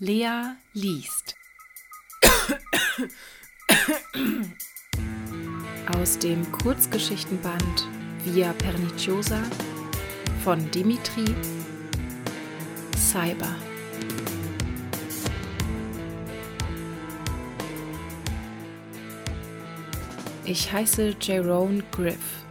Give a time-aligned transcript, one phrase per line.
[0.00, 1.34] Lea liest.
[5.92, 7.88] Aus dem Kurzgeschichtenband
[8.22, 9.42] Via Perniciosa
[10.44, 11.24] von Dimitri
[12.96, 13.56] Cyber.
[20.44, 22.44] Ich heiße Jerome Griff.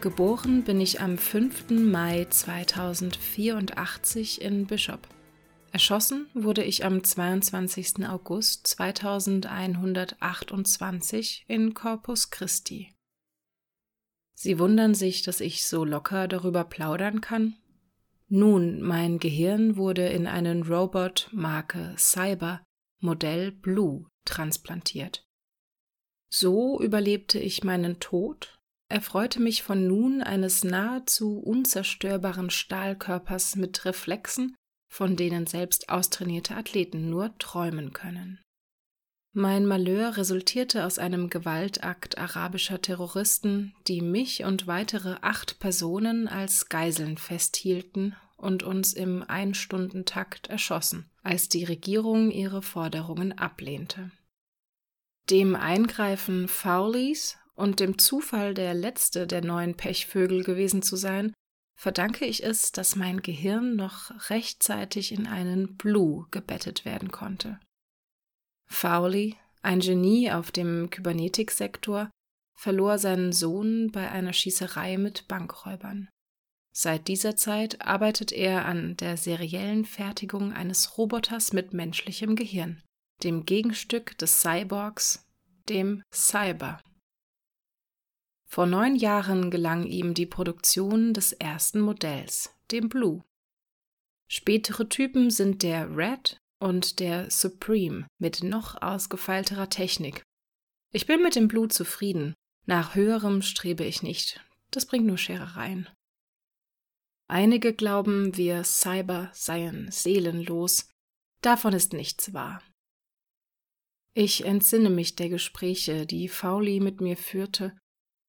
[0.00, 1.70] Geboren bin ich am 5.
[1.70, 5.06] Mai 2084 in Bishop.
[5.72, 8.06] Erschossen wurde ich am 22.
[8.06, 12.92] August 2128 in Corpus Christi.
[14.34, 17.56] Sie wundern sich, dass ich so locker darüber plaudern kann?
[18.28, 22.62] Nun, mein Gehirn wurde in einen Robot Marke Cyber
[23.00, 25.24] Modell Blue transplantiert.
[26.28, 28.58] So überlebte ich meinen Tod,
[28.90, 34.54] erfreute mich von nun eines nahezu unzerstörbaren Stahlkörpers mit Reflexen
[34.92, 38.38] von denen selbst austrainierte Athleten nur träumen können.
[39.32, 46.68] Mein Malheur resultierte aus einem Gewaltakt arabischer Terroristen, die mich und weitere acht Personen als
[46.68, 54.10] Geiseln festhielten und uns im Einstundentakt erschossen, als die Regierung ihre Forderungen ablehnte.
[55.30, 61.32] Dem Eingreifen Fowleys und dem Zufall, der letzte der neuen Pechvögel gewesen zu sein,
[61.74, 67.58] verdanke ich es, dass mein Gehirn noch rechtzeitig in einen Blue gebettet werden konnte.
[68.66, 72.10] Fowley, ein Genie auf dem Kybernetiksektor,
[72.54, 76.08] verlor seinen Sohn bei einer Schießerei mit Bankräubern.
[76.74, 82.82] Seit dieser Zeit arbeitet er an der seriellen Fertigung eines Roboters mit menschlichem Gehirn,
[83.22, 85.26] dem Gegenstück des Cyborgs,
[85.68, 86.80] dem Cyber.
[88.52, 93.24] Vor neun Jahren gelang ihm die Produktion des ersten Modells, dem Blue.
[94.28, 100.22] Spätere Typen sind der Red und der Supreme mit noch ausgefeilterer Technik.
[100.92, 102.34] Ich bin mit dem Blue zufrieden.
[102.66, 104.44] Nach höherem strebe ich nicht.
[104.70, 105.88] Das bringt nur Scherereien.
[107.28, 110.90] Einige glauben, wir Cyber seien seelenlos.
[111.40, 112.62] Davon ist nichts wahr.
[114.12, 117.74] Ich entsinne mich der Gespräche, die Fauli mit mir führte,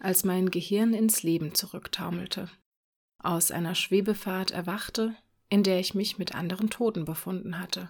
[0.03, 2.49] als mein Gehirn ins Leben zurücktaumelte,
[3.19, 5.15] aus einer Schwebefahrt erwachte,
[5.49, 7.89] in der ich mich mit anderen Toten befunden hatte.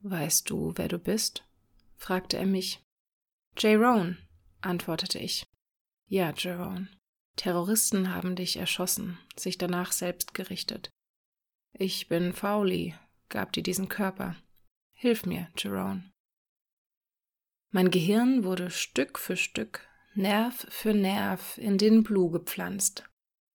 [0.00, 1.48] Weißt du, wer du bist?
[1.96, 2.82] fragte er mich.
[3.56, 4.18] Jerome,
[4.60, 5.46] antwortete ich.
[6.08, 6.88] Ja, Jerome.
[7.36, 10.90] Terroristen haben dich erschossen, sich danach selbst gerichtet.
[11.72, 12.94] Ich bin Fowley,
[13.30, 14.36] gab dir diesen Körper.
[14.92, 16.10] Hilf mir, Jerome.
[17.70, 23.04] Mein Gehirn wurde Stück für Stück Nerv für Nerv in den Blue gepflanzt.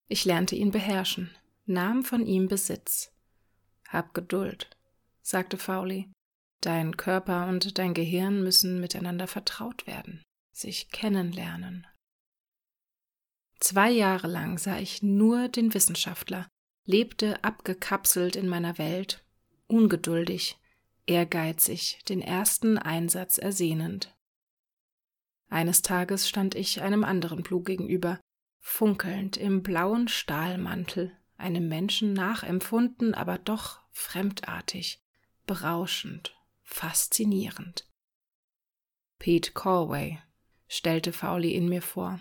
[0.07, 1.35] Ich lernte ihn beherrschen,
[1.65, 3.11] nahm von ihm Besitz.
[3.89, 4.69] Hab Geduld,
[5.21, 6.09] sagte Fowley.
[6.61, 10.23] Dein Körper und dein Gehirn müssen miteinander vertraut werden,
[10.53, 11.85] sich kennenlernen.
[13.59, 16.47] Zwei Jahre lang sah ich nur den Wissenschaftler,
[16.85, 19.25] lebte abgekapselt in meiner Welt,
[19.67, 20.57] ungeduldig,
[21.05, 24.14] ehrgeizig, den ersten Einsatz ersehnend.
[25.49, 28.19] Eines Tages stand ich einem anderen Blue gegenüber,
[28.59, 35.03] funkelnd im blauen Stahlmantel, einem Menschen nachempfunden, aber doch fremdartig,
[35.45, 37.87] berauschend, faszinierend.
[39.19, 40.19] Pete Corway,
[40.67, 42.19] stellte Fowley in mir vor.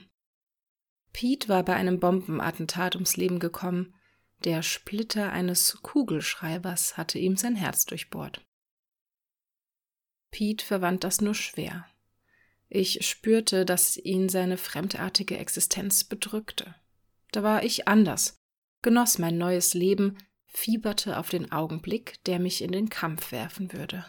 [1.12, 3.94] Pete war bei einem Bombenattentat ums Leben gekommen.
[4.44, 8.44] Der Splitter eines Kugelschreibers hatte ihm sein Herz durchbohrt.
[10.30, 11.86] Pete verwandt das nur schwer.
[12.76, 16.74] Ich spürte, dass ihn seine fremdartige Existenz bedrückte.
[17.30, 18.34] Da war ich anders,
[18.82, 20.18] genoss mein neues Leben,
[20.48, 24.04] fieberte auf den Augenblick, der mich in den Kampf werfen würde.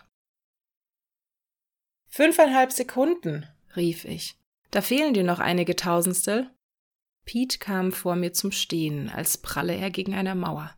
[2.07, 4.35] Fünfeinhalb Sekunden, rief ich.
[4.71, 6.49] Da fehlen dir noch einige Tausendstel.
[7.23, 10.75] Pete kam vor mir zum Stehen, als pralle er gegen eine Mauer.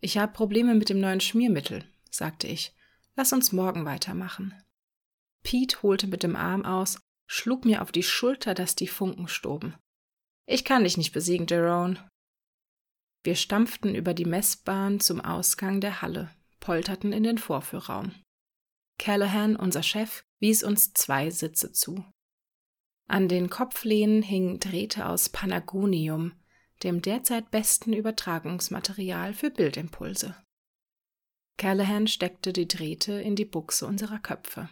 [0.00, 2.74] Ich habe Probleme mit dem neuen Schmiermittel, sagte ich.
[3.16, 4.54] Lass uns morgen weitermachen.
[5.42, 9.74] Pete holte mit dem Arm aus, schlug mir auf die Schulter, dass die Funken stoben.
[10.46, 11.96] Ich kann dich nicht besiegen, Jerome.
[13.24, 16.30] Wir stampften über die Messbahn zum Ausgang der Halle,
[16.60, 18.12] polterten in den Vorführraum.
[18.98, 22.04] Callahan, unser Chef, wies uns zwei Sitze zu.
[23.08, 26.32] An den Kopflehnen hingen Drähte aus Panagonium,
[26.82, 30.36] dem derzeit besten Übertragungsmaterial für Bildimpulse.
[31.58, 34.68] Callahan steckte die Drähte in die Buchse unserer Köpfe.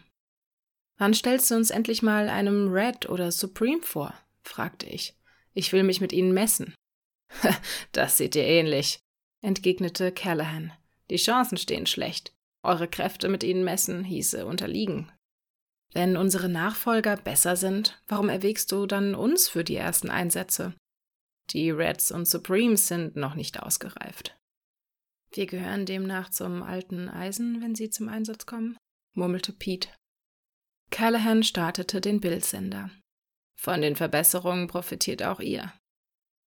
[1.01, 4.13] Wann stellst du uns endlich mal einem Red oder Supreme vor?
[4.43, 5.15] fragte ich.
[5.55, 6.75] Ich will mich mit ihnen messen.
[7.91, 8.99] das sieht dir ähnlich,
[9.41, 10.71] entgegnete Callahan.
[11.09, 12.35] Die Chancen stehen schlecht.
[12.61, 15.11] Eure Kräfte mit ihnen messen hieße unterliegen.
[15.91, 20.75] Wenn unsere Nachfolger besser sind, warum erwägst du dann uns für die ersten Einsätze?
[21.49, 24.37] Die Reds und Supremes sind noch nicht ausgereift.
[25.33, 28.77] Wir gehören demnach zum alten Eisen, wenn sie zum Einsatz kommen,
[29.15, 29.89] murmelte Pete.
[30.91, 32.91] Callahan startete den Bildsender.
[33.55, 35.73] Von den Verbesserungen profitiert auch ihr.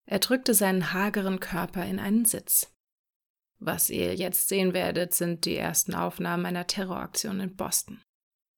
[0.06, 2.72] Er drückte seinen hageren Körper in einen Sitz.
[3.58, 8.02] Was ihr jetzt sehen werdet, sind die ersten Aufnahmen einer Terroraktion in Boston.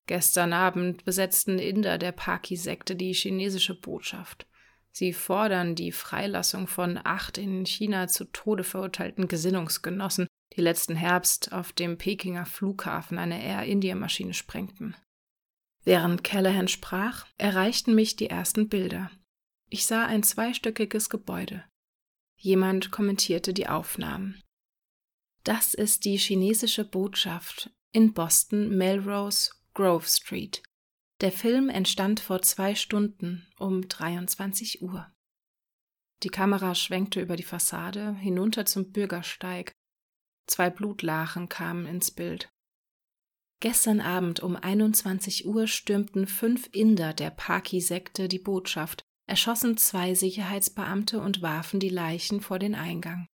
[0.07, 4.47] Gestern Abend besetzten Inder der Paki-Sekte die chinesische Botschaft.
[4.91, 11.51] Sie fordern die Freilassung von acht in China zu Tode verurteilten Gesinnungsgenossen, die letzten Herbst
[11.53, 14.95] auf dem Pekinger Flughafen eine Air-India-Maschine sprengten.
[15.85, 19.11] Während Callahan sprach, erreichten mich die ersten Bilder.
[19.69, 21.63] Ich sah ein zweistöckiges Gebäude.
[22.37, 24.41] Jemand kommentierte die Aufnahmen.
[25.43, 30.63] Das ist die chinesische Botschaft in Boston Melrose Grove Street.
[31.21, 35.11] Der Film entstand vor zwei Stunden um 23 Uhr.
[36.23, 39.71] Die Kamera schwenkte über die Fassade hinunter zum Bürgersteig.
[40.47, 42.49] Zwei Blutlachen kamen ins Bild.
[43.65, 51.19] Gestern Abend um 21 Uhr stürmten fünf Inder der Paki-Sekte die Botschaft, erschossen zwei Sicherheitsbeamte
[51.19, 53.25] und warfen die Leichen vor den Eingang.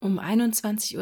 [0.00, 0.96] Um 21.32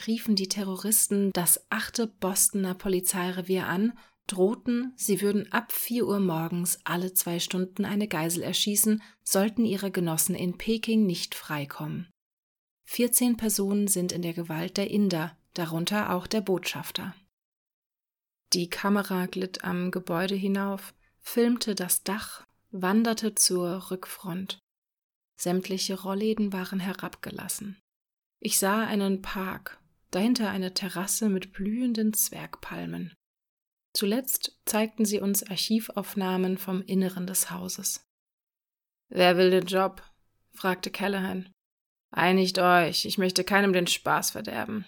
[0.00, 3.92] Uhr riefen die Terroristen das achte Bostoner Polizeirevier an,
[4.26, 9.90] drohten, sie würden ab 4 Uhr morgens alle zwei Stunden eine Geisel erschießen, sollten ihre
[9.90, 12.08] Genossen in Peking nicht freikommen.
[12.86, 17.14] 14 Personen sind in der Gewalt der Inder, darunter auch der Botschafter.
[18.56, 24.60] Die Kamera glitt am Gebäude hinauf, filmte das Dach, wanderte zur Rückfront.
[25.38, 27.78] Sämtliche Rollläden waren herabgelassen.
[28.40, 29.78] Ich sah einen Park,
[30.10, 33.12] dahinter eine Terrasse mit blühenden Zwergpalmen.
[33.92, 38.06] Zuletzt zeigten sie uns Archivaufnahmen vom Inneren des Hauses.
[39.10, 40.02] Wer will den Job?
[40.54, 41.52] fragte Callahan.
[42.10, 44.86] Einigt euch, ich möchte keinem den Spaß verderben.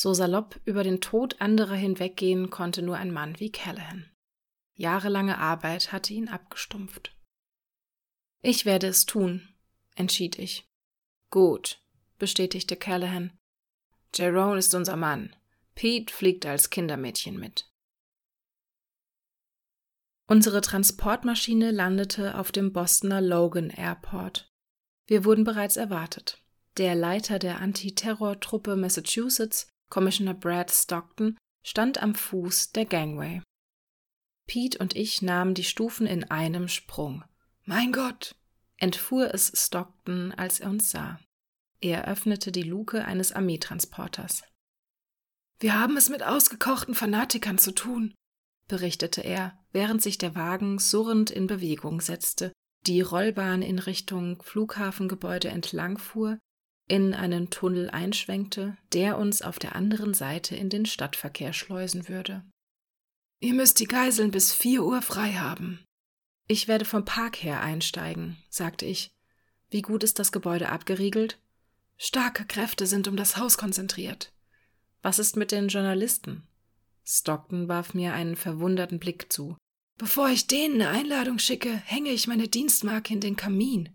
[0.00, 4.08] So salopp über den Tod anderer hinweggehen konnte nur ein Mann wie Callahan.
[4.76, 7.18] Jahrelange Arbeit hatte ihn abgestumpft.
[8.40, 9.48] Ich werde es tun,
[9.96, 10.70] entschied ich.
[11.30, 11.82] Gut,
[12.16, 13.36] bestätigte Callahan.
[14.14, 15.34] Jerome ist unser Mann.
[15.74, 17.68] Pete fliegt als Kindermädchen mit.
[20.28, 24.48] Unsere Transportmaschine landete auf dem Bostoner Logan Airport.
[25.08, 26.40] Wir wurden bereits erwartet.
[26.76, 33.42] Der Leiter der Antiterror-Truppe Massachusetts, Commissioner Brad Stockton, stand am Fuß der Gangway.
[34.46, 37.24] Pete und ich nahmen die Stufen in einem Sprung.
[37.64, 38.34] Mein Gott!
[38.78, 41.20] entfuhr es Stockton, als er uns sah.
[41.80, 44.42] Er öffnete die Luke eines Armeetransporters.
[45.60, 48.14] Wir haben es mit ausgekochten Fanatikern zu tun,
[48.68, 52.52] berichtete er, während sich der Wagen surrend in Bewegung setzte,
[52.86, 56.38] die Rollbahn in Richtung Flughafengebäude entlangfuhr,
[56.88, 62.42] in einen Tunnel einschwenkte, der uns auf der anderen Seite in den Stadtverkehr schleusen würde.
[63.40, 65.84] Ihr müsst die Geiseln bis vier Uhr frei haben.
[66.48, 69.10] Ich werde vom Park her einsteigen, sagte ich.
[69.70, 71.38] Wie gut ist das Gebäude abgeriegelt?
[71.98, 74.32] Starke Kräfte sind um das Haus konzentriert.
[75.02, 76.48] Was ist mit den Journalisten?
[77.04, 79.56] Stockton warf mir einen verwunderten Blick zu.
[79.98, 83.90] Bevor ich denen eine Einladung schicke, hänge ich meine Dienstmarke in den Kamin.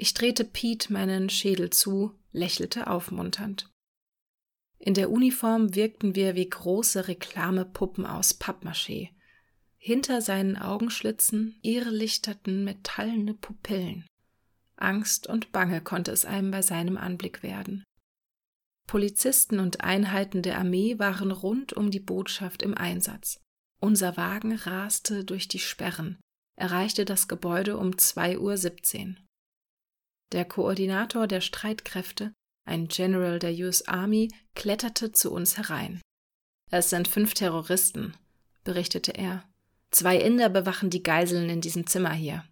[0.00, 3.68] Ich drehte Pete meinen Schädel zu, lächelte aufmunternd.
[4.78, 9.08] In der Uniform wirkten wir wie große Reklamepuppen aus Pappmaché.
[9.76, 14.06] Hinter seinen Augenschlitzen irrlichterten metallene Pupillen.
[14.76, 17.82] Angst und Bange konnte es einem bei seinem Anblick werden.
[18.86, 23.40] Polizisten und Einheiten der Armee waren rund um die Botschaft im Einsatz.
[23.80, 26.20] Unser Wagen raste durch die Sperren,
[26.54, 29.27] erreichte das Gebäude um 2.17 Uhr.
[30.32, 32.32] Der Koordinator der Streitkräfte,
[32.66, 36.02] ein General der US Army, kletterte zu uns herein.
[36.70, 38.14] Es sind fünf Terroristen,
[38.62, 39.48] berichtete er.
[39.90, 42.44] Zwei Inder bewachen die Geiseln in diesem Zimmer hier.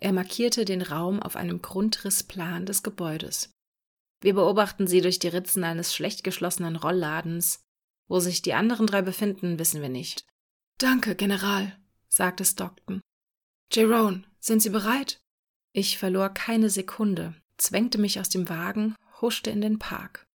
[0.00, 3.52] Er markierte den Raum auf einem Grundrissplan des Gebäudes.
[4.20, 7.62] Wir beobachten sie durch die Ritzen eines schlecht geschlossenen Rollladens.
[8.08, 10.26] Wo sich die anderen drei befinden, wissen wir nicht.
[10.78, 13.00] Danke, General, sagte Stockton.
[13.72, 15.20] Jerome, sind Sie bereit?
[15.72, 20.26] Ich verlor keine Sekunde, zwängte mich aus dem Wagen, huschte in den Park.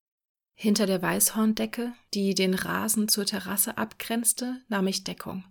[0.55, 5.45] Hinter der Weißhorndecke, die den Rasen zur Terrasse abgrenzte, nahm ich Deckung.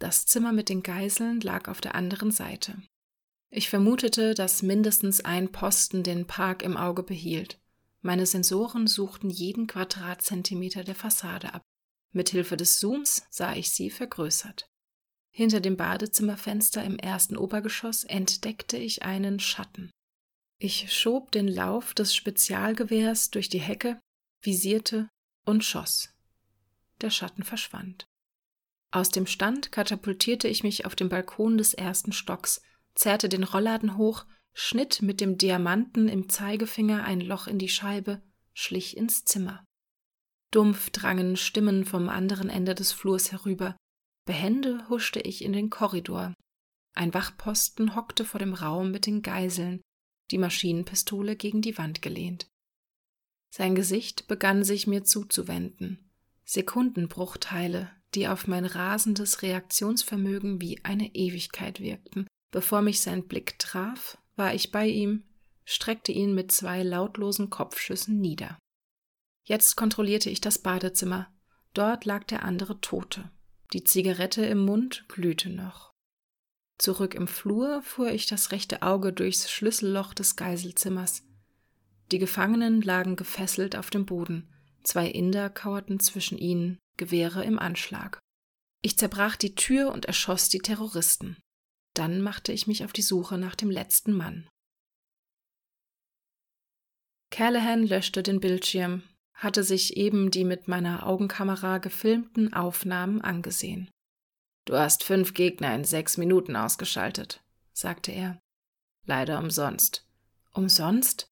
[0.00, 2.76] Das Zimmer mit den Geiseln lag auf der anderen Seite.
[3.50, 7.60] Ich vermutete, dass mindestens ein Posten den Park im Auge behielt.
[8.00, 11.62] Meine Sensoren suchten jeden Quadratzentimeter der Fassade ab.
[12.10, 14.66] Mithilfe des Zooms sah ich sie vergrößert.
[15.36, 19.90] Hinter dem Badezimmerfenster im ersten Obergeschoss entdeckte ich einen Schatten.
[20.60, 24.00] Ich schob den Lauf des Spezialgewehrs durch die Hecke,
[24.40, 25.08] visierte
[25.44, 26.14] und schoss.
[27.00, 28.06] Der Schatten verschwand.
[28.92, 32.62] Aus dem Stand katapultierte ich mich auf den Balkon des ersten Stocks,
[32.94, 38.22] zerrte den Rollladen hoch, schnitt mit dem Diamanten im Zeigefinger ein Loch in die Scheibe,
[38.52, 39.64] schlich ins Zimmer.
[40.52, 43.76] Dumpf drangen Stimmen vom anderen Ende des Flurs herüber.
[44.24, 46.34] Behende huschte ich in den Korridor.
[46.94, 49.80] Ein Wachposten hockte vor dem Raum mit den Geiseln,
[50.30, 52.46] die Maschinenpistole gegen die Wand gelehnt.
[53.50, 56.10] Sein Gesicht begann sich mir zuzuwenden.
[56.44, 62.26] Sekundenbruchteile, die auf mein rasendes Reaktionsvermögen wie eine Ewigkeit wirkten.
[62.50, 65.24] Bevor mich sein Blick traf, war ich bei ihm,
[65.64, 68.58] streckte ihn mit zwei lautlosen Kopfschüssen nieder.
[69.44, 71.32] Jetzt kontrollierte ich das Badezimmer.
[71.74, 73.30] Dort lag der andere Tote.
[73.72, 75.92] Die Zigarette im Mund glühte noch.
[76.78, 81.22] Zurück im Flur fuhr ich das rechte Auge durchs Schlüsselloch des Geiselzimmers.
[82.12, 84.52] Die Gefangenen lagen gefesselt auf dem Boden.
[84.82, 88.18] Zwei Inder kauerten zwischen ihnen, Gewehre im Anschlag.
[88.82, 91.38] Ich zerbrach die Tür und erschoss die Terroristen.
[91.94, 94.48] Dann machte ich mich auf die Suche nach dem letzten Mann.
[97.30, 99.02] Callahan löschte den Bildschirm,
[99.34, 103.90] hatte sich eben die mit meiner Augenkamera gefilmten Aufnahmen angesehen.
[104.64, 108.38] Du hast fünf Gegner in sechs Minuten ausgeschaltet, sagte er.
[109.04, 110.06] Leider umsonst.
[110.52, 111.26] Umsonst?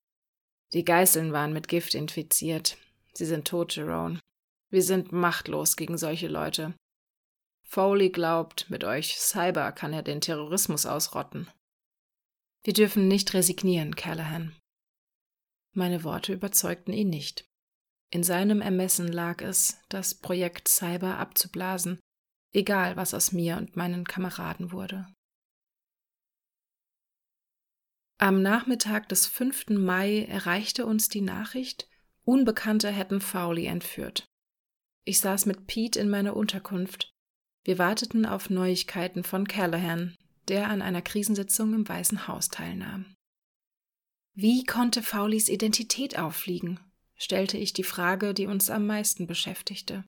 [0.74, 2.76] Die Geißeln waren mit Gift infiziert.
[3.14, 4.20] Sie sind tot, Jerome.
[4.70, 6.74] Wir sind machtlos gegen solche Leute.
[7.62, 11.48] Foley glaubt, mit euch Cyber kann er den Terrorismus ausrotten.
[12.64, 14.54] Wir dürfen nicht resignieren, Callahan.
[15.72, 17.44] Meine Worte überzeugten ihn nicht.
[18.14, 21.98] In seinem Ermessen lag es, das Projekt Cyber abzublasen,
[22.52, 25.06] egal was aus mir und meinen Kameraden wurde.
[28.18, 29.70] Am Nachmittag des 5.
[29.70, 31.88] Mai erreichte uns die Nachricht,
[32.24, 34.26] Unbekannte hätten Fowley entführt.
[35.04, 37.10] Ich saß mit Pete in meiner Unterkunft.
[37.64, 40.16] Wir warteten auf Neuigkeiten von Callahan,
[40.48, 43.14] der an einer Krisensitzung im Weißen Haus teilnahm.
[44.34, 46.78] Wie konnte Fowleys Identität auffliegen?
[47.16, 50.04] Stellte ich die Frage, die uns am meisten beschäftigte.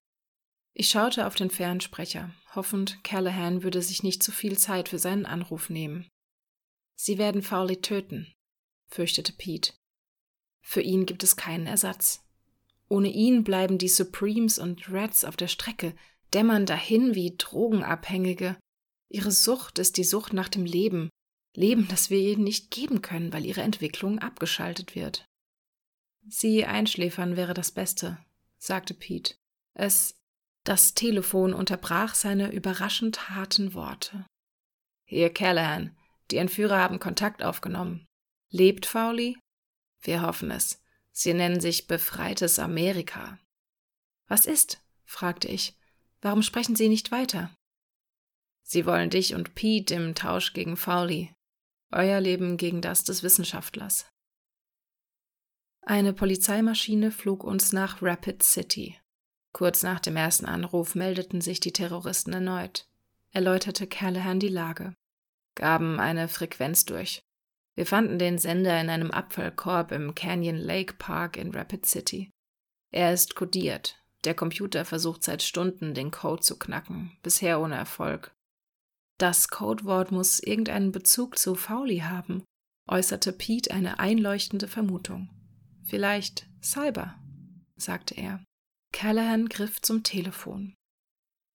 [0.73, 5.27] Ich schaute auf den Fernsprecher, hoffend, Callahan würde sich nicht zu viel Zeit für seinen
[5.27, 6.09] Anruf nehmen.
[6.97, 8.33] Sie werden Fowley töten,
[8.89, 9.73] fürchtete Pete.
[10.63, 12.25] Für ihn gibt es keinen Ersatz.
[12.89, 15.95] Ohne ihn bleiben die Supremes und Reds auf der Strecke,
[16.33, 18.57] dämmern dahin wie Drogenabhängige.
[19.09, 21.11] Ihre Sucht ist die Sucht nach dem Leben,
[21.57, 25.25] Leben, das wir ihnen nicht geben können, weil ihre Entwicklung abgeschaltet wird.
[26.27, 28.19] Sie einschläfern wäre das Beste,
[28.59, 29.35] sagte Pete.
[29.75, 30.17] Es.
[30.65, 34.25] Das Telefon unterbrach seine überraschend harten Worte.
[35.05, 35.95] Hier, Callahan,
[36.31, 38.07] die Entführer haben Kontakt aufgenommen.
[38.51, 39.37] Lebt Fowley?
[40.01, 40.83] Wir hoffen es.
[41.13, 43.39] Sie nennen sich Befreites Amerika.
[44.27, 44.81] Was ist?
[45.05, 45.79] fragte ich.
[46.23, 47.55] Warum sprechen Sie nicht weiter?
[48.63, 51.35] Sie wollen dich und Pete im Tausch gegen Fowley.
[51.93, 54.09] Euer Leben gegen das des Wissenschaftlers.
[55.87, 58.99] Eine Polizeimaschine flog uns nach Rapid City.
[59.53, 62.89] Kurz nach dem ersten Anruf meldeten sich die Terroristen erneut,
[63.33, 64.95] erläuterte Callahan die Lage,
[65.55, 67.21] gaben eine Frequenz durch.
[67.77, 72.31] Wir fanden den Sender in einem Abfallkorb im Canyon Lake Park in Rapid City.
[72.91, 74.01] Er ist kodiert.
[74.25, 78.35] Der Computer versucht seit Stunden, den Code zu knacken, bisher ohne Erfolg.
[79.19, 82.43] Das Codewort muss irgendeinen Bezug zu Fowley haben,
[82.89, 85.29] äußerte Pete eine einleuchtende Vermutung.
[85.85, 87.15] Vielleicht Cyber,
[87.77, 88.43] sagte er.
[88.93, 90.75] Callahan griff zum Telefon.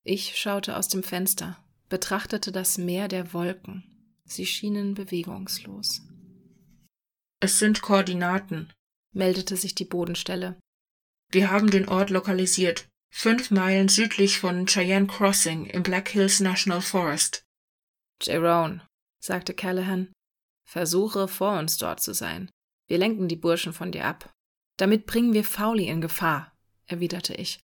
[0.03, 3.83] Ich schaute aus dem Fenster, betrachtete das Meer der Wolken.
[4.25, 6.01] Sie schienen bewegungslos.
[7.41, 8.71] Es sind Koordinaten,
[9.13, 10.59] meldete sich die Bodenstelle.
[11.31, 12.87] Wir haben den Ort lokalisiert.
[13.11, 17.41] Fünf Meilen südlich von Cheyenne Crossing im Black Hills National Forest.
[18.21, 18.81] Jerome,
[19.19, 20.11] sagte Callahan,
[20.67, 22.51] versuche vor uns dort zu sein.
[22.89, 24.33] Wir lenken die Burschen von dir ab.
[24.77, 26.51] Damit bringen wir Fowley in Gefahr,
[26.87, 27.59] erwiderte ich.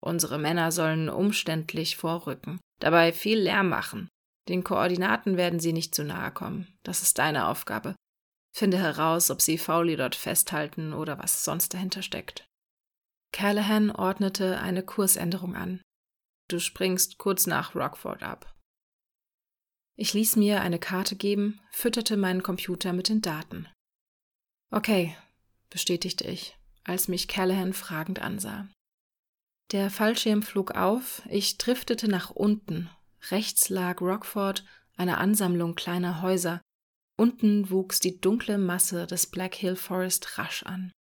[0.00, 4.08] Unsere Männer sollen umständlich vorrücken, dabei viel Lärm machen.
[4.48, 6.78] Den Koordinaten werden sie nicht zu nahe kommen.
[6.82, 7.96] Das ist deine Aufgabe.
[8.54, 12.46] Finde heraus, ob sie Fowley dort festhalten oder was sonst dahinter steckt.
[13.32, 15.80] Callahan ordnete eine Kursänderung an.
[16.48, 18.54] Du springst kurz nach Rockford ab.
[19.96, 23.66] Ich ließ mir eine Karte geben, fütterte meinen Computer mit den Daten.
[24.70, 25.16] Okay,
[25.70, 26.56] bestätigte ich.
[26.84, 28.68] als mich Callahan fragend ansah.
[29.72, 32.88] Der Fallschirm flog auf, ich driftete nach unten.
[33.30, 34.64] Rechts lag Rockford,
[34.96, 36.60] eine Ansammlung kleiner Häuser.
[37.18, 40.92] Unten wuchs die dunkle Masse des Black Hill Forest rasch an.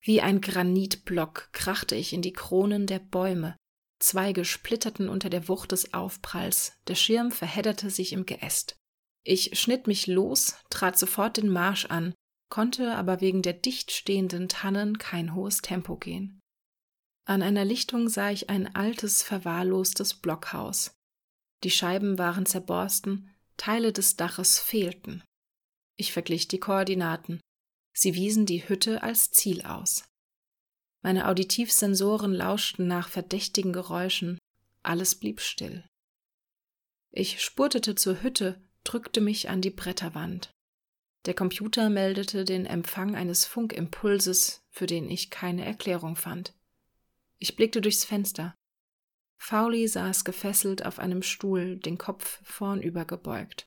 [0.00, 3.56] Wie ein Granitblock krachte ich in die Kronen der Bäume.
[4.00, 8.74] Zweige splitterten unter der Wucht des Aufpralls, der Schirm verhedderte sich im Geäst.
[9.22, 12.14] Ich schnitt mich los, trat sofort den Marsch an,
[12.52, 16.38] konnte aber wegen der dicht stehenden Tannen kein hohes Tempo gehen.
[17.24, 20.92] An einer Lichtung sah ich ein altes, verwahrlostes Blockhaus.
[21.64, 25.24] Die Scheiben waren zerborsten, Teile des Daches fehlten.
[25.96, 27.40] Ich verglich die Koordinaten.
[27.96, 30.04] Sie wiesen die Hütte als Ziel aus.
[31.02, 34.36] Meine Auditivsensoren lauschten nach verdächtigen Geräuschen.
[34.82, 35.86] Alles blieb still.
[37.12, 40.50] Ich spurtete zur Hütte, drückte mich an die Bretterwand.
[41.24, 46.54] Der Computer meldete den Empfang eines Funkimpulses, für den ich keine Erklärung fand.
[47.38, 48.54] Ich blickte durchs Fenster.
[49.38, 53.66] Fowley saß gefesselt auf einem Stuhl, den Kopf vornüber gebeugt.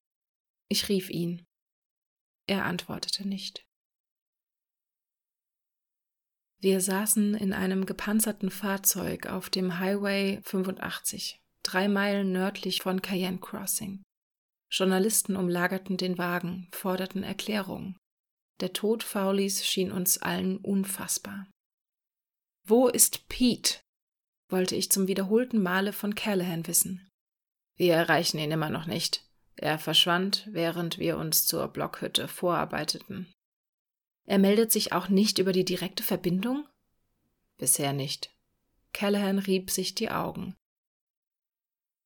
[0.68, 1.46] Ich rief ihn.
[2.48, 3.66] Er antwortete nicht.
[6.60, 13.40] Wir saßen in einem gepanzerten Fahrzeug auf dem Highway 85, drei Meilen nördlich von Cayenne
[13.40, 14.04] Crossing.
[14.78, 17.98] Journalisten umlagerten den Wagen, forderten Erklärungen.
[18.60, 21.48] Der Tod Fowleys schien uns allen unfassbar.
[22.66, 23.80] Wo ist Pete?
[24.50, 27.10] wollte ich zum wiederholten Male von Callahan wissen.
[27.78, 29.26] Wir erreichen ihn immer noch nicht.
[29.56, 33.34] Er verschwand, während wir uns zur Blockhütte vorarbeiteten.
[34.26, 36.68] Er meldet sich auch nicht über die direkte Verbindung?
[37.58, 38.36] Bisher nicht.
[38.92, 40.54] Callahan rieb sich die Augen.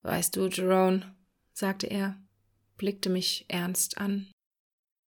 [0.04, 1.16] Weißt du, Jerome,
[1.52, 2.22] sagte er,
[2.80, 4.32] blickte mich ernst an.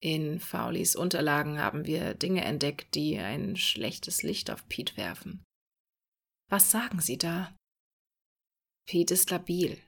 [0.02, 5.42] In Fowleys Unterlagen haben wir Dinge entdeckt, die ein schlechtes Licht auf Pete werfen.
[6.50, 7.56] Was sagen Sie da?
[8.86, 9.78] Pete ist labil.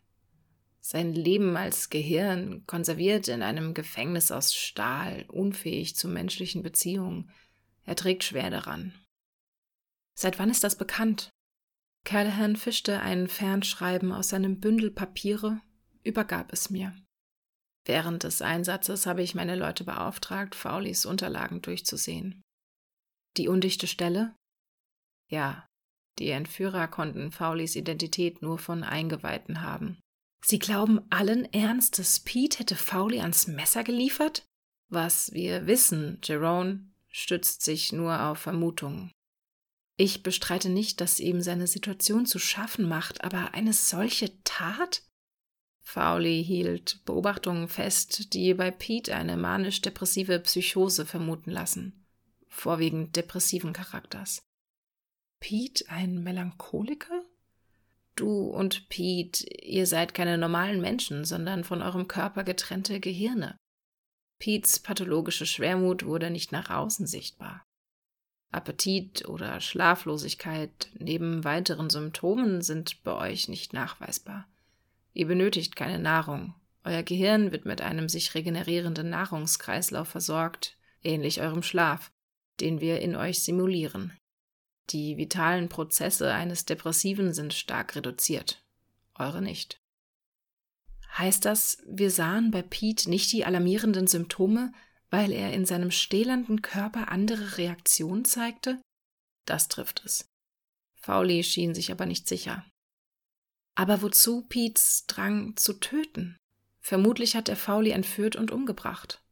[0.80, 7.30] Sein Leben als Gehirn konserviert in einem Gefängnis aus Stahl, unfähig zu menschlichen Beziehungen.
[7.84, 8.94] Er trägt schwer daran.
[10.14, 11.30] Seit wann ist das bekannt?
[12.04, 15.60] Callahan fischte ein Fernschreiben aus seinem Bündel Papiere,
[16.02, 16.94] übergab es mir.
[17.84, 22.42] Während des Einsatzes habe ich meine Leute beauftragt, Faulis Unterlagen durchzusehen.
[23.36, 24.34] Die undichte Stelle?
[25.28, 25.66] Ja,
[26.18, 29.98] die Entführer konnten Faulis Identität nur von Eingeweihten haben.
[30.44, 34.44] Sie glauben allen Ernstes, Pete hätte Fauli ans Messer geliefert?
[34.90, 39.12] Was wir wissen, Jerome, stützt sich nur auf Vermutungen.
[39.96, 45.02] Ich bestreite nicht, dass ihm seine Situation zu schaffen macht, aber eine solche Tat?
[45.82, 52.06] Fowley hielt Beobachtungen fest, die bei Pete eine manisch-depressive Psychose vermuten lassen,
[52.48, 54.42] vorwiegend depressiven Charakters.
[55.40, 57.24] Pete ein Melancholiker?
[58.14, 63.56] Du und Pete, ihr seid keine normalen Menschen, sondern von eurem Körper getrennte Gehirne.
[64.38, 67.64] Petes pathologische Schwermut wurde nicht nach außen sichtbar.
[68.50, 74.46] Appetit oder Schlaflosigkeit neben weiteren Symptomen sind bei euch nicht nachweisbar.
[75.12, 76.54] Ihr benötigt keine Nahrung.
[76.84, 82.10] Euer Gehirn wird mit einem sich regenerierenden Nahrungskreislauf versorgt, ähnlich eurem Schlaf,
[82.60, 84.16] den wir in euch simulieren.
[84.90, 88.64] Die vitalen Prozesse eines Depressiven sind stark reduziert,
[89.14, 89.78] eure nicht.
[91.16, 94.72] Heißt das, wir sahen bei Pete nicht die alarmierenden Symptome,
[95.10, 98.80] weil er in seinem stählernden Körper andere Reaktionen zeigte?
[99.44, 100.26] Das trifft es.
[100.94, 102.64] Fowley schien sich aber nicht sicher.
[103.74, 106.38] Aber wozu Pete's Drang zu töten?
[106.80, 109.22] Vermutlich hat er Fowley entführt und umgebracht.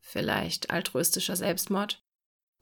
[0.00, 2.02] Vielleicht altruistischer Selbstmord?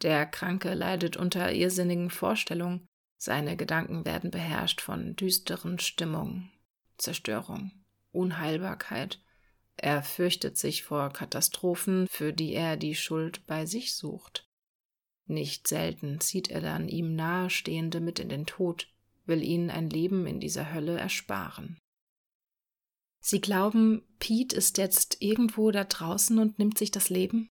[0.03, 6.51] Der Kranke leidet unter irrsinnigen Vorstellungen, seine Gedanken werden beherrscht von düsteren Stimmungen,
[6.99, 7.71] Zerstörung,
[8.11, 9.21] Unheilbarkeit.
[9.77, 14.49] Er fürchtet sich vor Katastrophen, für die er die Schuld bei sich sucht.
[15.27, 18.92] Nicht selten zieht er dann ihm Nahestehende mit in den Tod,
[19.27, 21.79] will ihnen ein Leben in dieser Hölle ersparen.
[23.25, 27.49] Sie glauben, Pete ist jetzt irgendwo da draußen und nimmt sich das Leben?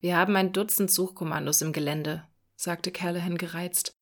[0.00, 3.96] Wir haben ein Dutzend Suchkommandos im Gelände, sagte Callahan gereizt.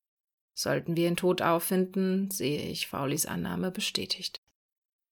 [0.53, 4.39] Sollten wir ihn tot auffinden, sehe ich Faulis Annahme bestätigt.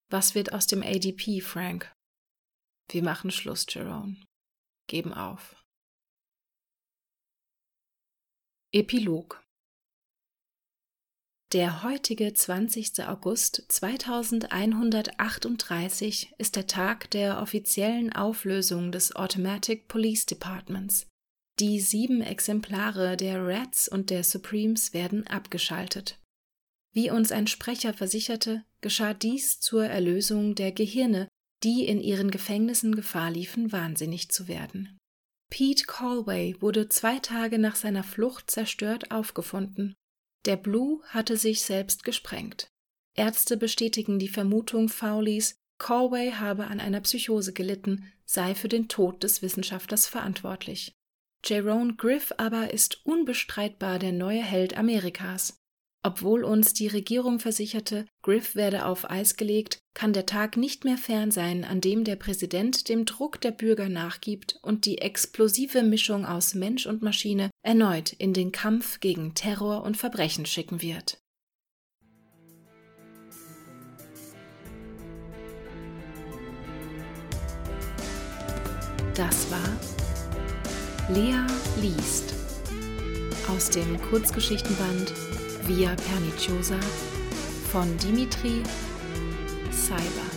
[0.10, 1.92] Was wird aus dem ADP, Frank?
[2.90, 4.18] Wir machen Schluss, Jerome.
[4.88, 5.56] Geben auf.
[8.72, 9.45] Epilog
[11.54, 13.08] der heutige 20.
[13.08, 21.08] August 2138 ist der Tag der offiziellen Auflösung des Automatic Police Departments.
[21.60, 26.20] Die sieben Exemplare der Rats und der Supremes werden abgeschaltet.
[26.94, 31.28] Wie uns ein Sprecher versicherte, geschah dies zur Erlösung der Gehirne,
[31.64, 34.98] die in ihren Gefängnissen Gefahr liefen, wahnsinnig zu werden.
[35.50, 39.94] Pete Calway wurde zwei Tage nach seiner Flucht zerstört aufgefunden.
[40.46, 42.68] Der Blue hatte sich selbst gesprengt.
[43.16, 49.24] Ärzte bestätigen die Vermutung Fowleys, Calway habe an einer Psychose gelitten, sei für den Tod
[49.24, 50.94] des Wissenschaftlers verantwortlich.
[51.44, 55.58] Jerome Griff aber ist unbestreitbar der neue Held Amerikas.
[56.06, 61.00] Obwohl uns die Regierung versicherte, Griff werde auf Eis gelegt, kann der Tag nicht mehr
[61.00, 66.24] fern sein, an dem der Präsident dem Druck der Bürger nachgibt und die explosive Mischung
[66.24, 71.18] aus Mensch und Maschine erneut in den Kampf gegen Terror und Verbrechen schicken wird.
[79.16, 79.80] Das war
[81.10, 81.48] Lea
[81.82, 82.36] liest
[83.48, 85.12] aus dem Kurzgeschichtenband
[85.68, 86.80] Via Perniciosa
[87.72, 88.62] von Dimitri
[89.72, 90.35] Seiber.